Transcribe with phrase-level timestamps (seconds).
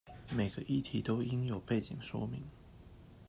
[0.31, 2.41] 每個議題都應有背景說明